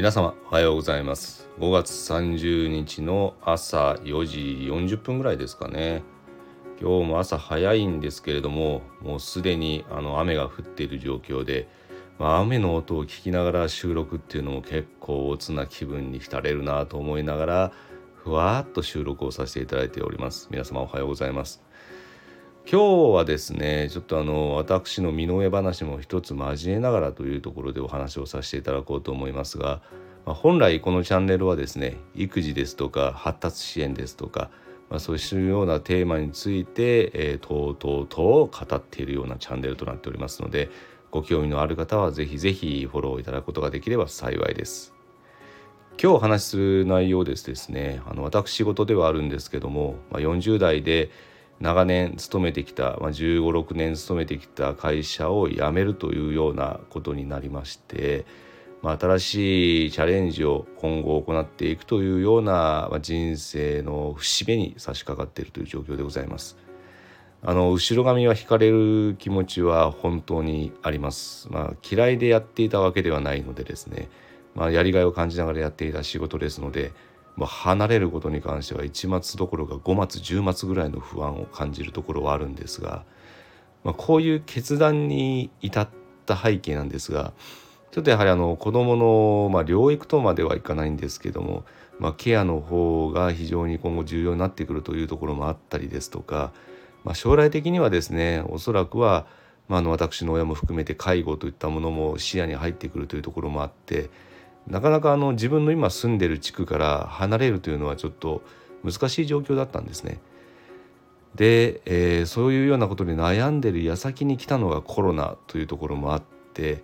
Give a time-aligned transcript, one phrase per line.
[0.00, 1.46] 皆様おはようございます。
[1.58, 4.38] 5月30日の朝4時
[4.96, 6.02] 40分ぐらいですかね。
[6.80, 11.68] 今日も朝早いんですけれどももうすでにあの雨が降っている状況で、
[12.18, 17.72] まあ、雨の音を聞きながら収録っていうのも結構乙な気分に浸れるなと思いながら
[18.14, 20.48] ふわっと収録をさせていただいております。
[20.50, 21.62] 皆様おはようございます。
[22.72, 29.82] 今日はですねちょっとあの私の身の上話も一つ交えながらというところでお話をさせていただこうと思いますが、
[30.24, 34.52] まあ、本来このチャンネルはですね育児ですとか発達支援ですとか、
[34.88, 40.70] まあ、そういうようなテーマについて、えー、とうとうと語っているようなチャンネルとなっておりますので
[41.10, 44.94] ご興味のある方はぜひぜひフォローいただくことができれば幸いです。
[46.00, 51.10] 今日お話しする内容ですですねあの私事ではあるんですけども、まあ、40代で
[51.60, 58.24] 長年勤めてきた、まあ、1 5 6年勤めてきた会社を辞めるというようなことになりまして、
[58.82, 66.56] まあ、新しいチャレンジを今後行っていくというような、まあ、人生の節目に差し掛かっているという状況でございます。
[67.42, 71.48] あの後ろ髪は引かれる気持ちは本当にあります。
[71.50, 74.08] まあ、嫌いでやっていたわけではないのでですね、
[74.54, 76.92] まあ、やりがいを感じながらやっていた仕事ですので、
[77.40, 83.02] まあ、離れることに関しては1末どころか5末10末ぐらいの不安を感じるところはあるんですが、
[83.82, 85.88] まあ、こういう決断に至っ
[86.26, 87.32] た背景なんですが
[87.92, 91.64] ちょっとやはりあの子どもの、まあ、療育とまではいかないんですけども、
[91.98, 96.52] まあ、ケアの方が非常に今後重要になってくるというところもあったりですとか、
[97.04, 99.26] まあ、将来的にはですねおそらくは、
[99.66, 104.10] まあ、あの私の親も含めて介護といったものも視野に入ってくるというところもあって
[104.66, 108.42] なかなかあの自分の今住んでる地区から離れるというのはちょっと
[108.84, 110.20] 難しい状況だったんですね。
[111.34, 116.22] で、えー、そういうようなことで悩んでる矢先に来たのがコロナというところもあっ
[116.54, 116.82] て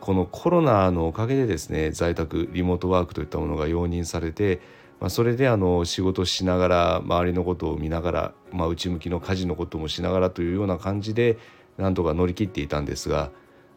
[0.00, 4.60] このコロナのおかげでですね在宅リモートワークといったものが容認されて、
[5.00, 11.38] まあ、それであの仕事しながら周りのことを見ながら、まあ、内向きの家事のこともしながらというような感じで
[11.76, 13.30] なんとか乗り切っていたんですが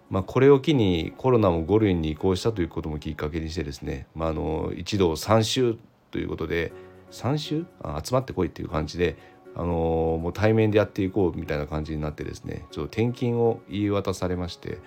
[0.10, 5.78] まあ、これを機にコロナも5類に移行したということもきっかけにしてですね、まあ、あの一度3週
[6.12, 6.72] ということで
[7.12, 7.66] 3週
[8.04, 9.18] 集まってこいっていう感じで
[9.56, 14.80] あのもう対面でやっていこうみたいな感じになってですねちょっと転勤を言い渡されまして、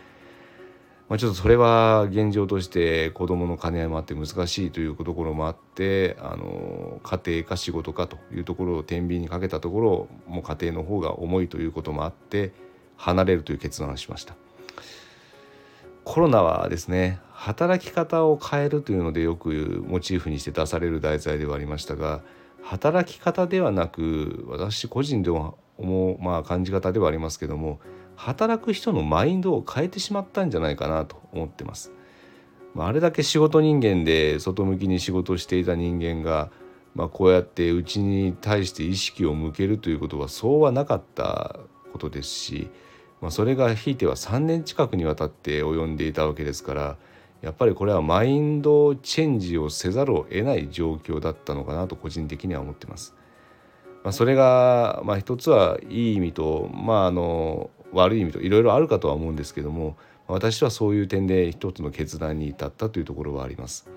[1.09, 12.53] まあ、ちょっとそれは現状として子どもの兼ね合いもあって難しいというところもあってあの家庭か仕事かというところを天秤にかけたところもう家庭の方が重いということもあって
[12.97, 14.48] 離れるという決断をしました。
[16.09, 22.23] コロナはですね働き方を変えるというのでよくモチーフにして出される題材ではありましたが
[22.63, 27.79] 働き方ではなく私個人でも思う、まあ、感じ方ではありますけども
[28.17, 31.93] 働く人のマインドを変えてしまったんじゃないかなと思ってます。
[32.75, 36.51] まあ、あれだけ仕事人間で外向きに仕事をしていた人間が、
[36.95, 41.61] まあ、こうやってうちに対して意識を向けるということはそうはなかった
[41.93, 42.71] ことですし
[43.21, 46.97] まあ、それがひいては3年近くにわたって及んでいたわけですから
[47.43, 53.15] やっぱりこれはマインドチェンジをせざるを得ない状況だったのかなと個人的には思ってます。
[54.03, 59.97] まあ、それが、まあ、一つはいい意味と、まあ、あの悪い意味といろいろあるかとは思うんですけども
[60.27, 63.89] 私はそういう点で一つの決断に至ったというところはあります。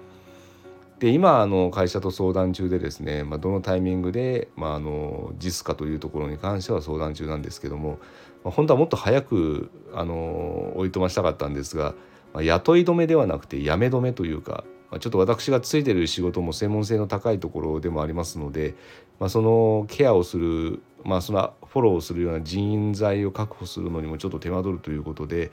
[1.01, 7.97] で今あの会社と相談中でですね、まあ、どのタイミングで、まあ、あの実かというところに関しては相談中なんですけども、
[8.43, 11.95] まあ、本当はもっと早くあのおいとましたかったんですが、
[12.35, 18.75] まあ、雇い止めではなくて辞め止めというか、まあ、ちょっと私がついてる仕事も専門性の高いところでもありますので、
[19.19, 25.51] まあ、そのケアをする、まあ、そのフォローをするような人材を確保するのにもちょっと手間取るということで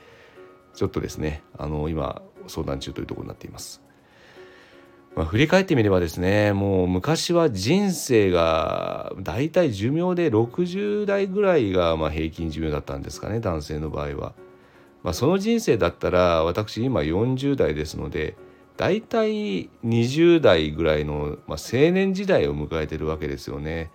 [0.75, 3.88] ちょっとですねあの今相談中というところになっています。
[5.17, 14.35] まあ、振り返ってみればですねもう昔は人生がだいたい寿命で60代ぐらいがま平均寿命だったんですかね男性の場合は。
[15.03, 18.37] まあ、その人生だったら私今40代ですので
[18.77, 23.91] だいたい20代ぐらいの、まあ、青年時代を迎えてるわけですよね。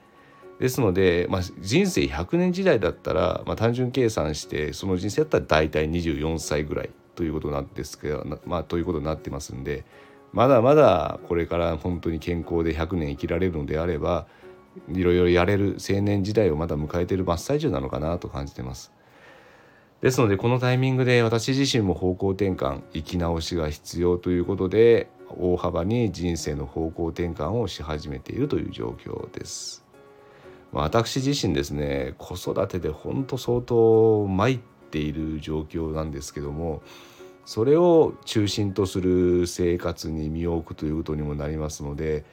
[0.60, 8.24] ですので、まあ、人生100年時代だったら、まあ、単純計算してその人生だったら大体24歳ぐらいということなんですけど、
[8.68, 9.86] ということになってますんで。
[10.34, 14.26] まだまだこれから本当に健康で100年生きられるのであれば
[14.92, 18.92] いろいろやれる青年時代をまだ迎えている真っ最中なのかなと感じてます。
[20.02, 29.86] ですのでこのタイミングで私自身も方向転換生き直しが必要ということで大幅に人生の方向転換をし始めているという状況です。
[30.72, 34.60] 私自身ですね子育てで本当相当参っ
[34.90, 36.82] ている状況なんですけども
[37.46, 42.24] それを中心とする生活に身を置くということにもなりますので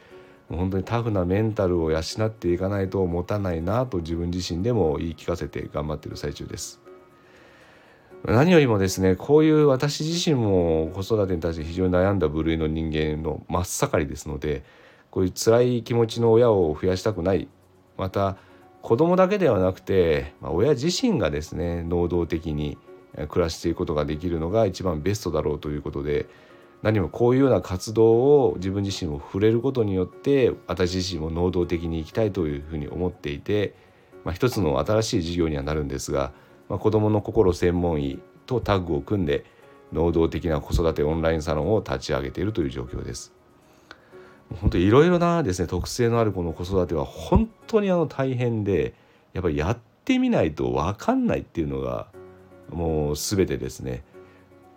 [0.49, 6.81] 本当にタフなメンタルを養っていかないと持たないなと自分自身でも言い聞かせて頑張っている最中です。
[8.25, 14.62] 何よりもですねこういう私自身も子育てに対して非常に悩んだ部類の人間の真っ盛りですので
[15.11, 17.49] こういう辛い気持ちの親を増やしたくない
[17.97, 18.37] また
[18.83, 22.77] 子供だけではなくて、まあ、親自身がですね能動的に
[23.29, 26.27] 暮らしていくことができるのが一番ベストだろうということで
[26.83, 33.75] 何もこういうような活動を自分自身も触れることによって私自身も能動的に生きたいというふうに思っていて、
[34.25, 36.33] まあ、一つの新しい事業にはなるんですが、
[36.69, 39.45] まあ、子どもの心専門医とタッグを組んで
[39.93, 43.33] 能動的な子育てオンラインサロンを立ち上げているという状況です。
[44.61, 48.95] 本当いろいろなですね特性のあるこの子育ては本当にあの大変で
[49.33, 52.09] やっぱりやってみないと分かんないっていうのが
[52.70, 54.05] もう全てですね。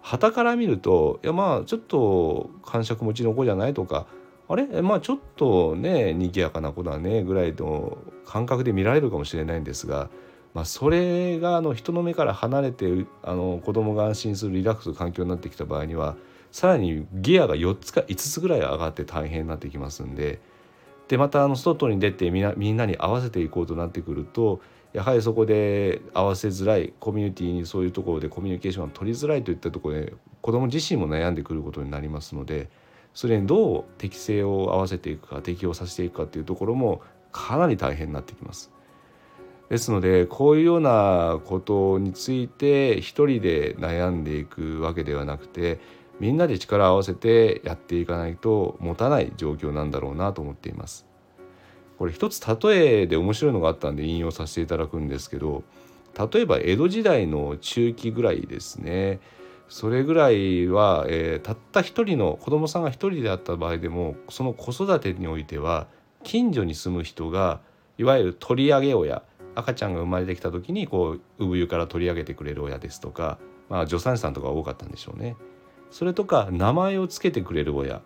[0.02, 4.06] 旗から見るといやまあちょっと感触持ちの子じゃないとか
[4.50, 4.82] あれ？
[4.82, 10.10] まあちょっとね賑やかな子だねぐらいの感覚で見られるかもしれないんですが、
[10.54, 16.18] まあ、それがあの人の目から離れてあの子供が安心するリラックス環境になってきた場合には
[16.52, 20.42] さらにギアが4つか5つぐらい上がって大変になってきますんで
[21.08, 22.42] でまたあの外に出てみ
[22.72, 24.60] んなに合わせていこうとなってくると
[24.94, 32.70] やはりそこで合わせづらいコミュニティにそういうところでコミュニケーションが取りづらいといったところで子ども自身も悩んでくることになりますので
[33.14, 37.02] それにどう適性を合わせていくか適応させていくかっていうところも
[37.32, 38.72] かなり大変になってきます。
[39.70, 45.80] ですのでこういうようなことについて一人で悩んでいくわけではなくて
[46.20, 51.08] みんなで力を合わせてやっていかないと持たない状況なんだろうなと思っています。
[51.98, 55.64] これ一つ例えで面白いのがあったんで引用させていただくんですけど
[56.32, 59.20] 例えば江戸時代の中期ぐらいですね
[59.70, 65.88] それぐらいは、えー、たった一人の子供さんが一人であった場合でもその子育てにおいては
[66.24, 67.62] 近所に住む人が
[67.98, 69.24] いわゆる取り上げ親
[69.56, 73.40] 赤ちゃんが生まれてきた時にこう産湯から取り上げてくれる親ですとか、
[73.70, 75.36] まあ、助産師さんとか多かったんでしょうね。
[75.92, 78.02] それとか名前を付けてくれる親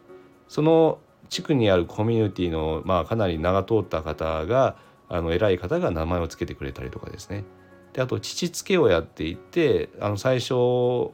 [0.49, 0.99] その
[1.29, 4.77] 地区にあるコミュニティのまあかなり名が通った方が
[5.09, 7.43] あの偉い方が名前を付けてくれたりとかですね
[7.93, 10.53] であと父付け親って言ってあの最初、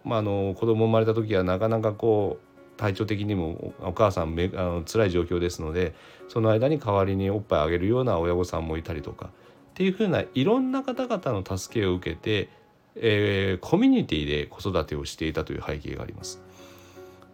[0.03, 5.93] まあ、あの子供生まれた時はなかなかこう体調的にもお母さんめあの辛い状況ですので
[6.27, 9.29] その間に代わりにおっぱいあげるような親御さんもいたりとかっ
[9.75, 12.49] ていうふうないろんな方々の助けを受けて、
[12.95, 16.41] えー、コミュニティで子育てをしていたという背景があります。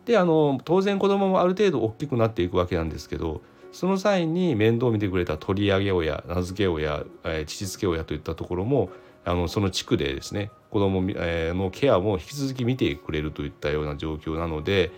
[0.10, 8.90] であの当然子供もある程度大きくなっていくわけなんですけどその際に面倒を見てくれた取り上げ親名付け親、え、父付け親といったところも
[9.24, 14.90] あのその地区でですね子供、え、のケアも引き続き見てくれるといったような状況なので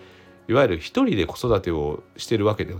[0.47, 2.79] いわゆる一人で子育てをしてるわけでは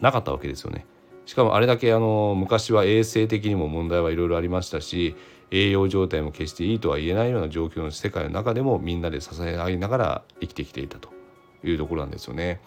[0.00, 0.86] なかったわけですよね。
[1.26, 5.16] しかもあれだけあの昔は衛生的にも問題はいろいろありましたし
[5.50, 11.17] 栄養状態も決していいとは言えないような状況の世界の中でもみんなで支え合いながら生きてきていたと
[11.64, 12.60] いうところなんですよね。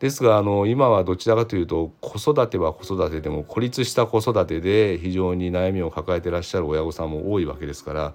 [0.00, 8.14] ですがあの今はどちらかというと子育ては子育てでも孤立した子育てで非常に悩みを抱えてらっしゃる親御さんも多いわけですから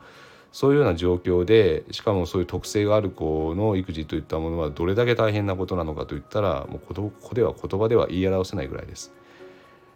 [0.51, 9.13] そういうような状況でしかもそういう特性がある子の育児といったものはどれだけ大変なことなのかといったらもうここでは言葉では言い表せないぐらいです。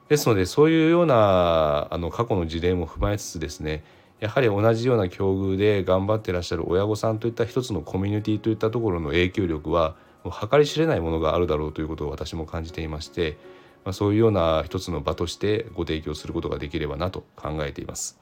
[0.10, 3.84] ですのでそういうようなあの過去の事例も踏まえつつですね
[4.20, 13.38] やはり同じような境遇で頑張ってらっしゃる親御さんといった一つのコミュニティといったところの影響力は計り知れないものがあるだろうということを私も感じていまして、
[13.86, 18.20] まあ、そういうような一つの場としてご提供することができればなと考えています。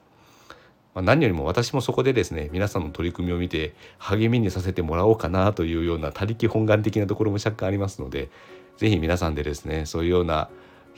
[0.94, 8.30] まあ、何よりも私もそこでですね皆さんの取り組みを見て励みにさせてもらおうかなというような他力本願的なところも若干ありますので
[8.78, 10.48] 是非皆さんでですねそういうような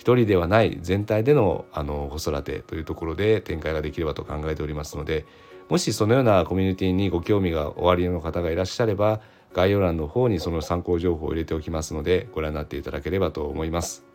[0.01, 5.27] 一人ではない全体でのあの子育てというところで展開ができればと考えておりますので
[5.69, 9.21] もしそのようなコミュニティにご興味がおありの方がいらっしゃれば
[9.53, 14.07] 概要欄の方にその参考情報を入れておきますのでご覧になっていただければと思います。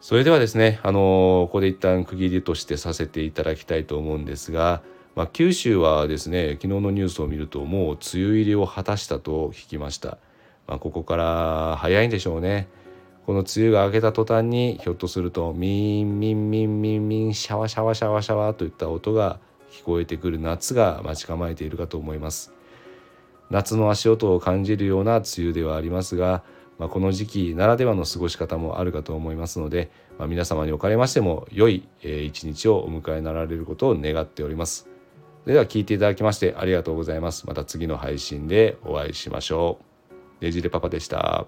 [0.00, 0.98] それではですね、あの
[1.46, 4.82] ここで一旦区切りとしてさせていただきたいと思うんですが、
[5.14, 10.18] まあ、九州はですね昨日のニュースを見るともう梅雨入りを果たしたと聞きました。
[10.66, 12.68] まあ、ここから早いんでしょうね。
[13.28, 19.38] この梅雨が明けた途端にひょっとするとミンミンミンミンミンシャワシャワシャワシャワといった音が
[19.70, 22.54] 聞こえてくる夏が待ち構えているかと思います
[23.50, 26.42] 夏の足音を感じるような梅雨ではありますが、
[26.78, 34.88] まあ、この時期ならではの過ごし方もあるかと思いますので、まあ、皆様におかれましても良い一日をお迎えになられることを願っております
[35.42, 37.46] それでは聞いていただきましてありがとうございます。
[37.46, 39.78] また次の配信でお会いしましょ
[40.40, 40.44] う。
[40.44, 41.46] ねじれパパでした。